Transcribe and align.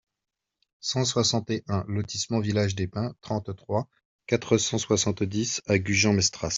cent 0.79 1.05
soixante 1.05 1.51
et 1.51 1.63
un 1.67 1.83
lotissement 1.87 2.39
Village 2.39 2.73
des 2.73 2.87
Pins, 2.87 3.13
trente-trois, 3.21 3.87
quatre 4.25 4.57
cent 4.57 4.79
soixante-dix 4.79 5.61
à 5.67 5.77
Gujan-Mestras 5.77 6.49